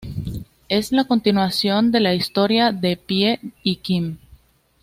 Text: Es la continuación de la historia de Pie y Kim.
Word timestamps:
Es 0.67 0.91
la 0.91 1.03
continuación 1.05 1.91
de 1.91 1.99
la 1.99 2.15
historia 2.15 2.71
de 2.71 2.97
Pie 2.97 3.39
y 3.61 3.75
Kim. 3.75 4.17